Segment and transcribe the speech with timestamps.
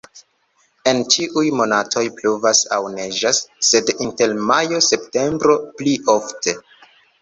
[0.91, 6.61] En ĉiuj monatoj pluvas aŭ neĝas, sed inter majo-septembro pli ofte.